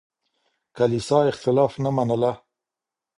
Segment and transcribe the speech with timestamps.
[0.75, 2.33] کليسا اختلاف نه منله.